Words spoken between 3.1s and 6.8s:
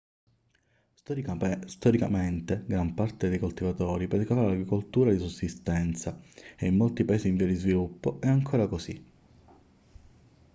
dei coltivatori praticava l'agricoltura di sussistenza e in